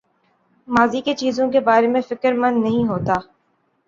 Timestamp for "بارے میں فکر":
1.61-2.33